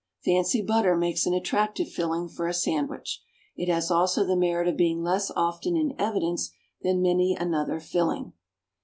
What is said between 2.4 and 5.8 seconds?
a sandwich; it has also the merit of being less often